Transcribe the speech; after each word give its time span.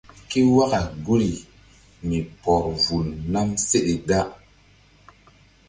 Ké 0.29 0.39
waka 0.55 0.79
guri 1.05 1.31
mi 2.07 2.17
pɔr 2.41 2.63
vul 2.83 3.07
nam 3.31 3.49
seɗe 3.69 3.93
da. 4.07 4.19